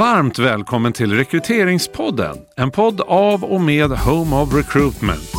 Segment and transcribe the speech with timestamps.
[0.00, 2.36] Varmt välkommen till Rekryteringspodden.
[2.56, 5.32] En podd av och med Home of Recruitment.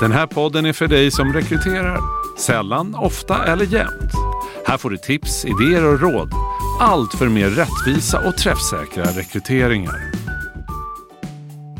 [0.00, 1.98] Den här podden är för dig som rekryterar.
[2.38, 4.12] Sällan, ofta eller jämt.
[4.66, 6.32] Här får du tips, idéer och råd.
[6.80, 10.21] Allt för mer rättvisa och träffsäkra rekryteringar.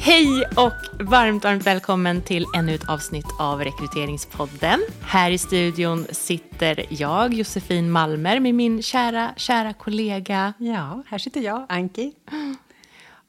[0.05, 4.81] Hej och varmt, varmt välkommen till ännu ett avsnitt av Rekryteringspodden.
[5.03, 10.53] Här i studion sitter jag, Josefin Malmer, med min kära, kära kollega.
[10.59, 12.13] Ja, här sitter jag, Anki.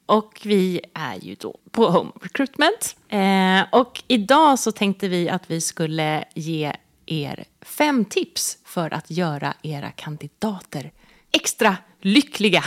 [0.06, 2.96] Och vi är ju då på Home Recruitment.
[3.08, 6.72] Eh, och idag så tänkte vi att vi skulle ge
[7.06, 10.90] er fem tips för att göra era kandidater
[11.34, 12.64] extra lyckliga.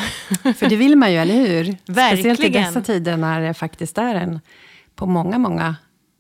[0.56, 1.78] För det vill man ju, eller hur?
[1.86, 2.36] Verkligen.
[2.36, 4.40] Speciellt i dessa tider när det faktiskt är en,
[4.96, 5.76] på många, många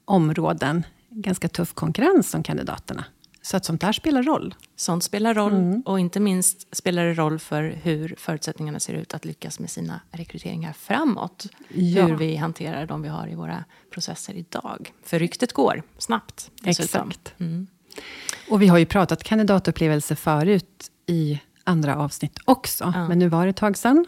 [0.05, 3.05] områden, ganska tuff konkurrens om kandidaterna.
[3.41, 4.55] Så att sånt här spelar roll.
[4.75, 5.81] Sånt spelar roll mm.
[5.81, 10.01] och inte minst spelar det roll för hur förutsättningarna ser ut att lyckas med sina
[10.11, 11.47] rekryteringar framåt.
[11.69, 12.05] Ja.
[12.05, 14.93] Hur vi hanterar de vi har i våra processer idag.
[15.03, 16.51] För ryktet går snabbt.
[16.61, 17.09] Dessutom.
[17.09, 17.33] Exakt.
[17.39, 17.67] Mm.
[18.49, 22.91] Och vi har ju pratat kandidatupplevelse förut i andra avsnitt också.
[22.95, 23.07] Ja.
[23.07, 24.05] Men nu var det ett tag sedan.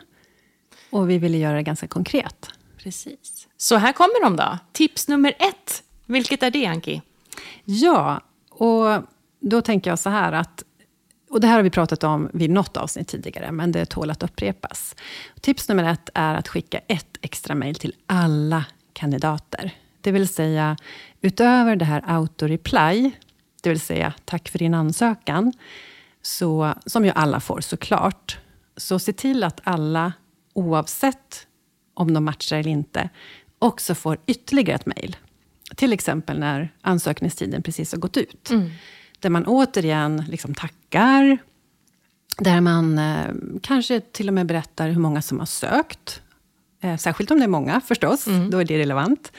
[0.89, 2.49] Och vi ville göra det ganska konkret.
[2.77, 3.47] Precis.
[3.57, 4.57] Så här kommer de då.
[4.71, 5.83] Tips nummer ett.
[6.05, 7.01] Vilket är det, Anki?
[7.65, 9.03] Ja, och
[9.39, 10.63] då tänker jag så här att
[11.29, 14.23] och det här har vi pratat om vid något avsnitt tidigare, men det tål att
[14.23, 14.95] upprepas.
[15.41, 19.71] Tips nummer ett är att skicka ett extra mejl till alla kandidater.
[20.01, 20.77] Det vill säga,
[21.21, 23.11] utöver det här auto-reply,
[23.61, 25.53] det vill säga tack för din ansökan,
[26.21, 28.37] så, som ju alla får såklart.
[28.77, 30.13] Så se till att alla,
[30.53, 31.47] oavsett
[31.93, 33.09] om de matchar eller inte,
[33.59, 35.17] också får ytterligare ett mejl.
[35.75, 38.49] Till exempel när ansökningstiden precis har gått ut.
[38.49, 38.69] Mm.
[39.19, 41.37] Där man återigen liksom tackar.
[42.37, 43.25] Där man eh,
[43.61, 46.21] kanske till och med berättar hur många som har sökt.
[46.81, 48.49] Eh, särskilt om det är många förstås, mm.
[48.49, 49.31] då är det relevant.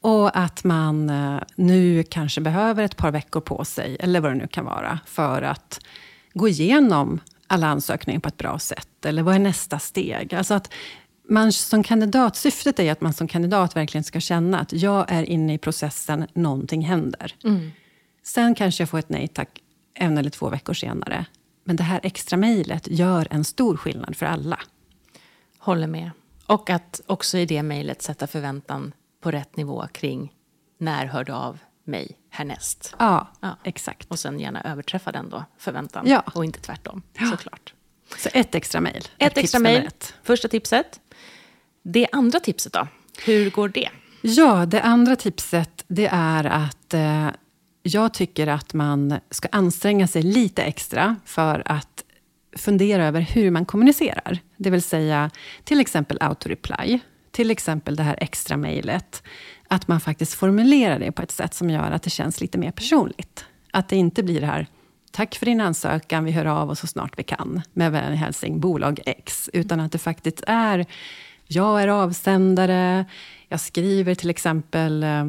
[0.00, 4.38] Och att man eh, nu kanske behöver ett par veckor på sig, eller vad det
[4.38, 5.80] nu kan vara, för att
[6.32, 9.04] gå igenom alla ansökningar på ett bra sätt?
[9.04, 10.34] Eller vad är nästa steg?
[10.34, 10.72] Alltså att
[11.28, 15.22] man som kandidat, syftet är att man som kandidat verkligen ska känna att jag är
[15.22, 17.34] inne i processen, någonting händer.
[17.44, 17.70] Mm.
[18.22, 19.60] Sen kanske jag får ett nej tack
[19.94, 21.26] en eller två veckor senare.
[21.64, 24.58] Men det här extra mejlet gör en stor skillnad för alla.
[25.58, 26.10] Håller med.
[26.46, 30.32] Och att också i det mejlet sätta förväntan på rätt nivå kring
[30.78, 32.94] när hör du av mig härnäst.
[32.98, 34.10] Ja, ja, exakt.
[34.10, 36.06] Och sen gärna överträffa den då, förväntan.
[36.06, 36.20] Ja.
[36.34, 37.26] Och inte tvärtom, ja.
[37.30, 37.74] såklart.
[38.16, 39.08] Så ett extra mejl.
[39.18, 39.88] Ett, extra mejl,
[40.22, 41.00] första tipset.
[41.82, 42.88] Det andra tipset då,
[43.24, 43.88] hur går det?
[44.22, 47.28] Ja, det andra tipset det är att eh,
[47.82, 52.04] jag tycker att man ska anstränga sig lite extra för att
[52.56, 54.38] fundera över hur man kommunicerar.
[54.56, 55.30] Det vill säga
[55.64, 56.98] till exempel auto-reply,
[57.30, 59.22] till exempel det här extra mejlet
[59.72, 62.70] att man faktiskt formulerar det på ett sätt som gör att det känns lite mer
[62.70, 63.44] personligt.
[63.70, 64.66] Att det inte blir det här,
[65.10, 68.60] tack för din ansökan, vi hör av oss så snart vi kan, med vänlig hälsning,
[68.60, 69.50] bolag X.
[69.52, 70.86] Utan att det faktiskt är,
[71.46, 73.04] jag är avsändare,
[73.48, 75.28] jag skriver till exempel eh,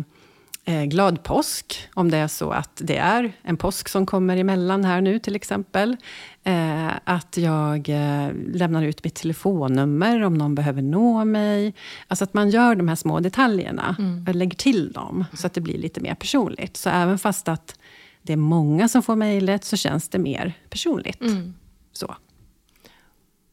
[0.65, 4.85] eh, glad påsk, om det är så att det är en påsk som kommer emellan
[4.85, 5.97] här nu till exempel.
[6.43, 11.73] Eh, att jag eh, lämnar ut mitt telefonnummer om någon behöver nå mig.
[12.07, 14.25] Alltså att man gör de här små detaljerna, mm.
[14.27, 16.77] och lägger till dem, så att det blir lite mer personligt.
[16.77, 17.75] Så även fast att
[18.21, 21.21] det är många som får mejlet, så känns det mer personligt.
[21.21, 21.53] Mm.
[21.93, 22.15] Så.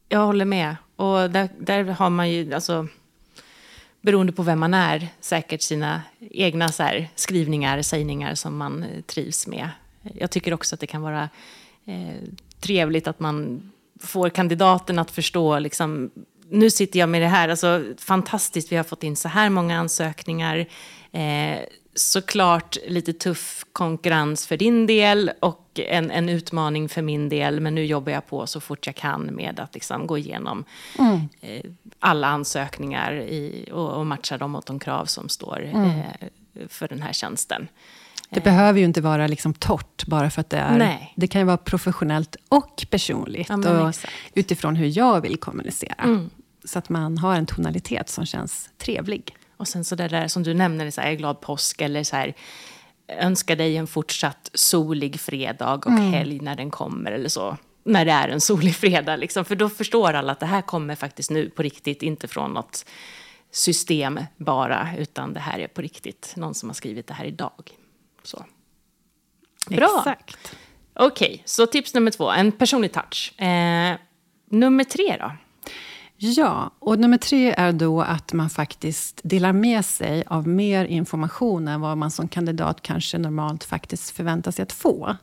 [0.08, 0.76] Jag håller med.
[0.97, 2.88] Och där, där har man ju, alltså,
[4.08, 9.00] beroende på vem man är, säkert sina egna så här, skrivningar, sägningar som man eh,
[9.00, 9.69] trivs med.
[10.14, 11.28] Jag tycker också att det kan vara
[11.86, 12.22] eh,
[12.60, 13.62] trevligt att man
[14.00, 16.10] får kandidaten att förstå, liksom,
[16.50, 19.78] nu sitter jag med det här, alltså fantastiskt, vi har fått in så här många
[19.78, 20.66] ansökningar.
[21.12, 21.58] Eh,
[21.98, 27.60] såklart lite tuff konkurrens för din del och en, en utmaning för min del.
[27.60, 30.65] Men nu jobbar jag på så fort jag kan med att liksom gå igenom
[30.98, 31.21] mm.
[31.41, 31.62] eh,
[31.98, 35.91] alla ansökningar i, och, och, matcha dem mot de krav som står mm.
[35.91, 36.04] eh,
[36.68, 37.68] för den här tjänsten.
[38.30, 38.45] Det eh.
[38.45, 40.78] behöver ju inte vara liksom torrt bara för att det är...
[40.78, 41.12] Nej.
[41.16, 43.48] Det kan ju vara professionellt och personligt.
[43.48, 43.95] Ja, och
[44.34, 46.04] utifrån hur jag vill kommunicera.
[46.04, 46.30] Mm.
[46.65, 49.34] Så att man har en tonalitet som känns trevlig.
[49.59, 52.34] Och sen så det där som du nämner, så här, glad påsk eller så här,
[53.09, 56.13] önska dig en fortsatt solig fredag och mm.
[56.13, 57.57] helg när den kommer eller så.
[57.84, 59.45] När det är en solig fredag, liksom.
[59.45, 62.84] för då förstår alla att det här kommer faktiskt nu på riktigt, inte från något
[63.51, 67.71] system bara, utan det här är på riktigt någon som har skrivit det här idag.
[68.22, 68.45] Så.
[69.69, 69.97] Bra.
[69.99, 70.57] Exakt.
[70.95, 73.41] Okej, okay, så tips nummer två, en personlig touch.
[73.41, 73.97] Eh,
[74.51, 75.33] nummer tre då?
[76.20, 81.68] Ja, och nummer tre är då att man faktiskt delar med sig av mer information
[81.68, 85.16] än vad man som kandidat kanske normalt faktiskt förväntar sig att få.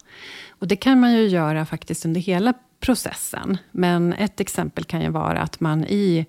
[0.50, 3.58] Och det kan man ju göra faktiskt under hela processen.
[3.72, 6.26] Men ett exempel kan ju vara att man i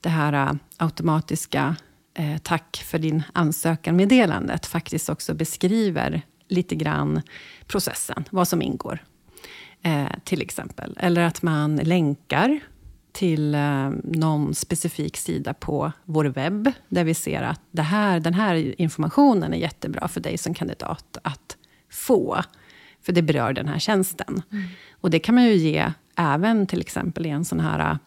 [0.00, 1.76] det här äh, automatiska
[2.14, 7.22] eh, tack för din ansökan-meddelandet faktiskt också beskriver lite grann
[7.66, 8.98] processen, vad som ingår.
[9.82, 10.96] Eh, till exempel.
[11.00, 12.60] Eller att man länkar
[13.12, 18.34] till eh, någon specifik sida på vår webb, där vi ser att det här, den
[18.34, 21.56] här informationen är jättebra för dig som kandidat att
[21.90, 22.42] få.
[23.02, 24.42] För det berör den här tjänsten.
[24.52, 24.64] Mm.
[25.00, 27.98] Och det kan man ju ge även till exempel i en sån här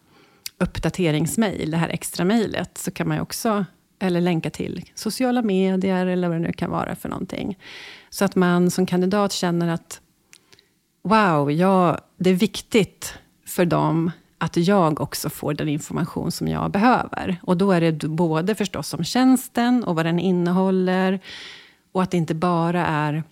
[0.58, 3.64] uppdateringsmail, det här extra mejlet, så kan man ju också
[3.98, 7.58] eller länka till sociala medier eller vad det nu kan vara för någonting.
[8.10, 10.00] Så att man som kandidat känner att
[11.02, 13.14] wow, ja, det är viktigt
[13.46, 14.10] för dem
[14.44, 17.36] att jag också får den information som jag behöver.
[17.42, 21.20] Och då är det både förstås om tjänsten och vad den innehåller.
[21.92, 23.22] Och att det inte bara är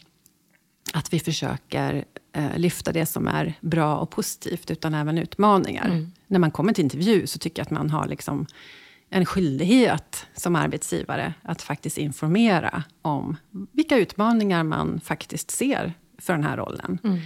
[0.92, 5.86] att vi försöker eh, lyfta det som är bra och positivt, utan även utmaningar.
[5.86, 6.12] Mm.
[6.26, 8.46] När man kommer till intervju så tycker jag att man har liksom
[9.10, 13.36] en skyldighet som arbetsgivare att faktiskt informera om
[13.72, 16.98] vilka utmaningar man faktiskt ser för den här rollen.
[17.04, 17.18] Mm.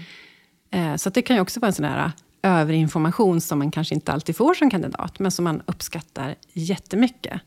[0.70, 2.12] Eh, så det kan ju också vara en sån här
[2.46, 7.40] överinformation som man kanske inte alltid får som kandidat, men som man uppskattar jättemycket.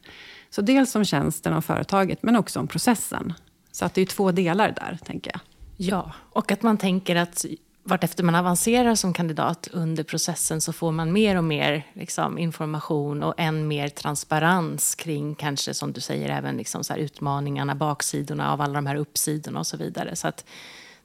[0.49, 3.33] Så dels om tjänsten och företaget, men också om processen.
[3.71, 5.41] Så att det är två delar där, tänker jag.
[5.77, 7.45] Ja, och att man tänker att
[7.83, 13.23] vartefter man avancerar som kandidat under processen så får man mer och mer liksom, information
[13.23, 18.61] och än mer transparens kring kanske, som du säger, även liksom så utmaningarna, baksidorna av
[18.61, 20.15] alla de här uppsidorna och så vidare.
[20.15, 20.45] Så att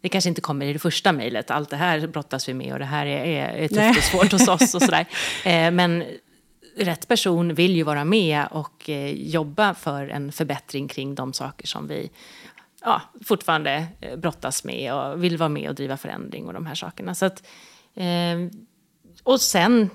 [0.05, 2.79] det kanske inte kommer i det första mejlet, allt det här brottas vi med och
[2.79, 3.91] det här är, är tufft Nej.
[3.91, 5.07] och svårt hos oss och sådär.
[5.45, 6.05] Eh, men
[6.77, 11.67] rätt person vill ju vara med och eh, jobba för en förbättring kring de saker
[11.67, 12.11] som vi
[12.81, 16.75] ja, fortfarande eh, brottas med och vill vara med och driva förändring och de här
[16.75, 17.15] sakerna.
[17.15, 17.43] Så att,
[17.95, 18.37] eh,
[19.23, 19.91] och sen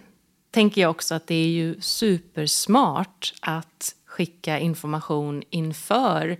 [0.51, 6.37] tänker jag också att det är ju supersmart att skicka information inför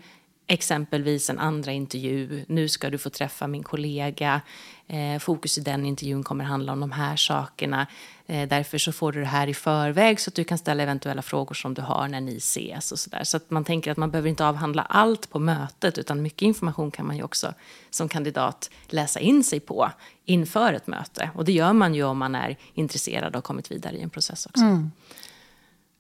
[0.50, 2.46] exempelvis en andra intervju.
[2.48, 4.42] Nu ska du få träffa min kollega.
[4.88, 7.88] Eh, fokus i den intervjun kommer handla om de här sakerna.
[8.26, 11.22] Eh, därför så får du det här i förväg så att du kan ställa eventuella
[11.22, 13.24] frågor som du har när ni ses och sådär.
[13.24, 16.92] Så att man tänker att man behöver inte avhandla allt på mötet utan mycket information
[16.92, 17.54] kan man ju också
[17.90, 19.92] som kandidat läsa in sig på
[20.26, 21.30] inför ett möte.
[21.36, 24.10] Och det gör man ju om man är intresserad och har kommit vidare i en
[24.10, 24.64] process också.
[24.64, 24.92] Mm.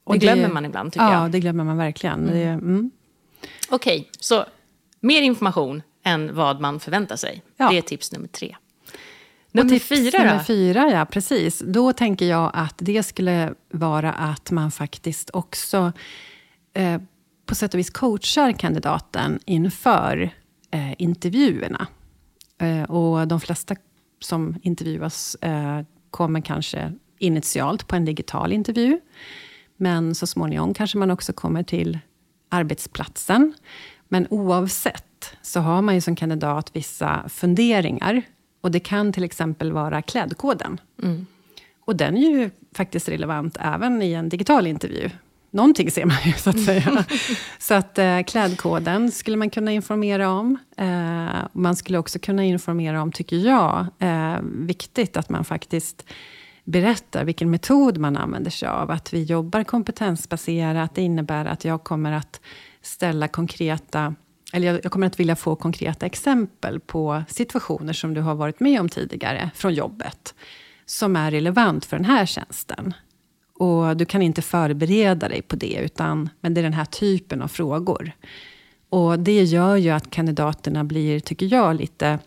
[0.03, 1.23] Och det, det glömmer man ibland tycker ja, jag.
[1.23, 2.19] Ja, det glömmer man verkligen.
[2.19, 2.33] Mm.
[2.33, 2.91] Det, mm.
[3.69, 4.45] Okej, okay, så
[4.99, 7.43] mer information än vad man förväntar sig.
[7.57, 7.69] Ja.
[7.69, 8.55] Det är tips nummer tre.
[9.51, 11.63] Nummer tips fyra nummer fyra, ja precis.
[11.65, 15.91] Då tänker jag att det skulle vara att man faktiskt också
[16.73, 17.01] eh,
[17.45, 20.29] på sätt och vis coachar kandidaten inför
[20.71, 21.87] eh, intervjuerna.
[22.61, 23.75] Eh, och de flesta
[24.19, 25.81] som intervjuas eh,
[26.11, 28.99] kommer kanske initialt på en digital intervju.
[29.77, 31.99] Men så småningom kanske man också kommer till
[32.49, 33.53] arbetsplatsen.
[34.07, 38.21] Men oavsett så har man ju som kandidat vissa funderingar.
[38.61, 40.81] Och det kan till exempel vara klädkoden.
[41.03, 41.25] Mm.
[41.85, 45.09] Och den är ju faktiskt relevant även i en digital intervju.
[45.51, 47.05] Någonting ser man ju, så att säga.
[47.59, 50.57] så att eh, klädkoden skulle man kunna informera om.
[50.77, 56.05] Eh, man skulle också kunna informera om, tycker jag, eh, viktigt att man faktiskt
[56.69, 58.91] berättar vilken metod man använder sig av.
[58.91, 62.41] Att vi jobbar kompetensbaserat, det innebär att jag kommer att
[62.81, 64.15] ställa konkreta
[64.53, 68.79] eller jag, kommer att vilja få konkreta exempel på situationer som du har varit med
[68.79, 70.35] om tidigare från jobbet,
[70.85, 72.93] som är relevant för den här tjänsten.
[73.59, 77.41] Och du kan inte förbereda dig på det, utan, men det är den här typen
[77.41, 78.11] av frågor.
[78.89, 82.19] Och det gör ju att kandidaterna blir, tycker jag, lite...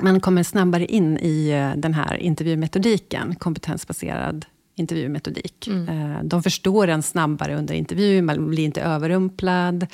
[0.00, 5.66] Man kommer snabbare in i eh, den här intervjumetodiken, kompetensbaserad intervjumetodik.
[5.66, 5.88] Mm.
[5.88, 9.86] Eh, de förstår en snabbare under intervjun, man blir inte överrumplad.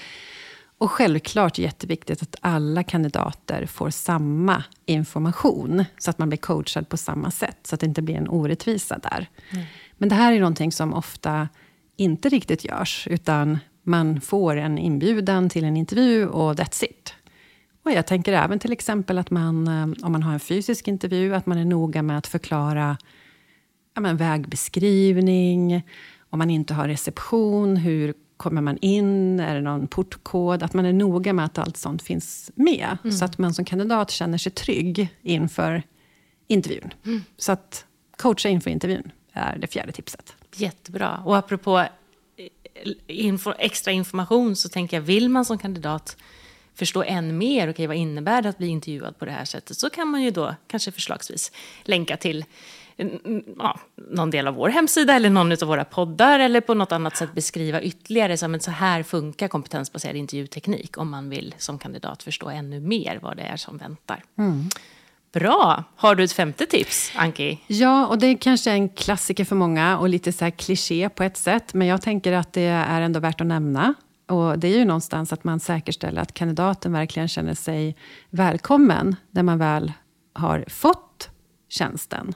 [0.79, 6.97] Och självklart jätteviktigt att alla kandidater får samma information, så att man blir coachad på
[6.97, 9.29] samma sätt, så att det inte blir en orättvisa där.
[9.51, 9.65] Mm.
[9.97, 11.49] Men det här är någonting som ofta
[11.97, 17.15] inte riktigt görs, utan man får en inbjudan till en intervju och that's it.
[17.89, 21.35] Och jag tänker även till exempel att man, eh, om man har en fysisk intervju,
[21.35, 22.99] att man är noga med att förklara
[23.95, 25.83] ja, men vägbeskrivning,
[26.31, 29.41] om man inte har reception, hur kommer man in?
[29.41, 30.63] Är det någon portkod?
[30.63, 32.99] Att man är noga med att allt sånt finns med.
[33.05, 33.17] Mm.
[33.17, 35.83] Så att man som kandidat känner sig trygg inför
[36.47, 36.95] intervjun.
[37.05, 37.23] Mm.
[37.37, 40.35] Så att coacha inför intervjun är det fjärde tipset.
[40.57, 41.23] Jättebra.
[41.25, 41.87] Och apropå eh,
[43.07, 46.17] info, extra information så tänker jag, vill man som kandidat
[46.79, 49.91] förstå än mer, okej, vad innebär det att bli intervjuad på det här sättet, så
[49.91, 52.45] kan man ju då kanske förslagsvis länka till
[53.59, 53.81] ja,
[54.11, 57.35] någon del av vår hemsida eller någon av våra poddar eller på något annat sätt
[57.35, 62.49] beskriva ytterligare så, men så här funkar kompetensbaserad intervjuteknik om man vill som kandidat förstå
[62.49, 64.23] ännu mer vad det är som väntar.
[64.39, 64.69] Mm.
[65.33, 65.85] Bra!
[65.97, 67.59] Har du ett femte tips, Anki?
[67.67, 71.23] Ja, och det är kanske en klassiker för många och lite så här kliché på
[71.23, 73.95] ett sätt, men jag tänker att det är ändå värt att nämna.
[74.29, 77.97] Och det är ju någonstans att man säkerställer att kandidaten verkligen känner sig
[78.31, 79.93] välkommen när man väl
[80.33, 81.31] har fått
[81.69, 82.35] tjänsten.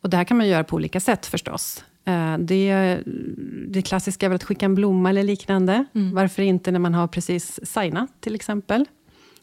[0.00, 1.84] Och det här kan man göra på olika sätt förstås.
[2.04, 2.98] Eh, det,
[3.68, 5.84] det klassiska är väl att skicka en blomma eller liknande.
[5.94, 6.14] Mm.
[6.14, 8.84] Varför inte när man har precis signat till exempel?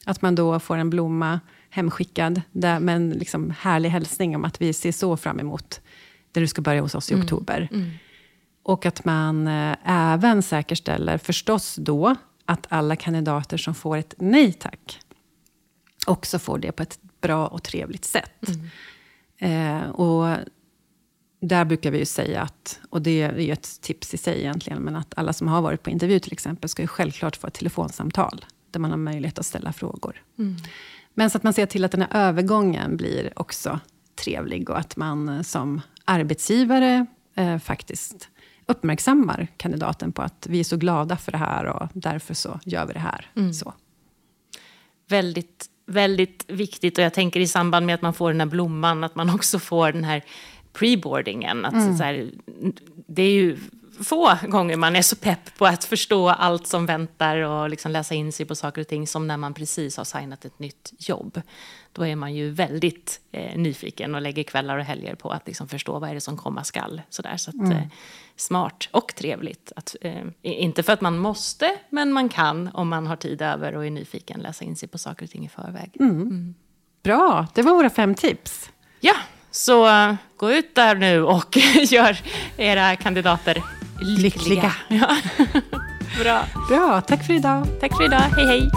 [0.05, 4.61] Att man då får en blomma hemskickad där, med en liksom härlig hälsning om att
[4.61, 5.81] vi ser så fram emot
[6.31, 7.23] där du ska börja hos oss i mm.
[7.23, 7.67] oktober.
[7.71, 7.89] Mm.
[8.67, 14.53] Och att man eh, även säkerställer förstås då att alla kandidater som får ett nej
[14.53, 14.99] tack
[16.07, 18.49] också får det på ett bra och trevligt sätt.
[19.39, 19.83] Mm.
[19.83, 20.37] Eh, och
[21.41, 24.81] där brukar vi ju säga att, och det är ju ett tips i sig egentligen,
[24.81, 27.53] men att alla som har varit på intervju till exempel, ska ju självklart få ett
[27.53, 30.21] telefonsamtal, där man har möjlighet att ställa frågor.
[30.37, 30.55] Mm.
[31.13, 33.79] Men så att man ser till att den här övergången blir också
[34.15, 37.05] trevlig och att man som arbetsgivare
[37.35, 38.29] eh, faktiskt
[38.67, 42.85] uppmärksammar kandidaten på att vi är så glada för det här och därför så gör
[42.85, 43.31] vi det här.
[43.35, 43.53] Mm.
[43.53, 43.73] Så.
[45.09, 49.03] Väldigt väldigt viktigt och jag tänker i samband med att man får den här blomman,
[49.03, 50.23] att man också får den här
[50.73, 51.65] preboardingen.
[51.65, 51.97] Att mm.
[51.97, 52.31] så här,
[53.07, 53.57] det är ju
[54.03, 58.15] få gånger man är så pepp på att förstå allt som väntar och liksom läsa
[58.15, 61.41] in sig på saker och ting som när man precis har signat ett nytt jobb.
[61.91, 65.67] Då är man ju väldigt eh, nyfiken och lägger kvällar och helger på att liksom
[65.67, 67.01] förstå vad är det som komma skall.
[67.09, 67.71] Sådär, så att, mm.
[67.71, 67.83] eh,
[68.35, 69.71] smart och trevligt.
[69.75, 73.75] Att, eh, inte för att man måste, men man kan om man har tid över
[73.75, 75.91] och är nyfiken läsa in sig på saker och ting i förväg.
[75.99, 76.21] Mm.
[76.21, 76.55] Mm.
[77.03, 78.71] Bra, det var våra fem tips.
[78.99, 79.15] Ja,
[79.51, 79.87] så
[80.37, 82.17] gå ut där nu och gör
[82.57, 83.76] era kandidater.
[83.99, 84.73] Lyckliga.
[84.87, 85.15] Ja.
[86.23, 86.43] Bra.
[86.69, 87.67] Bra, tack för idag.
[87.79, 88.69] Tack för idag, hej hej.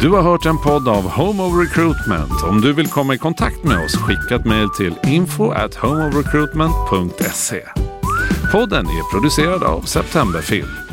[0.00, 2.42] Du har hört en podd av Home of Recruitment.
[2.42, 7.62] Om du vill komma i kontakt med oss, skicka ett mejl till info at homeofrecruitment.se.
[8.52, 10.87] Podden är producerad av Septemberfilm.